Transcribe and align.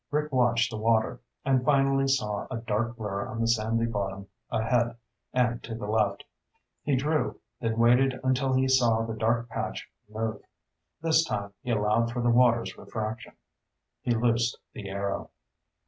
Rick 0.09 0.31
watched 0.31 0.71
the 0.71 0.79
water, 0.79 1.21
and 1.45 1.63
finally 1.63 2.07
saw 2.07 2.47
a 2.49 2.57
dark 2.57 2.97
blur 2.97 3.27
on 3.27 3.39
the 3.39 3.47
sandy 3.47 3.85
bottom 3.85 4.25
ahead 4.49 4.97
and 5.31 5.61
to 5.61 5.75
the 5.75 5.85
left. 5.85 6.23
He 6.81 6.95
drew, 6.95 7.39
then 7.59 7.77
waited 7.77 8.19
until 8.23 8.51
he 8.51 8.67
saw 8.67 9.05
the 9.05 9.13
dark 9.13 9.47
patch 9.49 9.87
move. 10.09 10.41
This 11.03 11.23
time 11.23 11.53
he 11.61 11.69
allowed 11.69 12.11
for 12.11 12.23
the 12.23 12.31
water's 12.31 12.75
refraction. 12.79 13.33
He 14.01 14.15
loosed 14.15 14.57
the 14.73 14.89
arrow. 14.89 15.29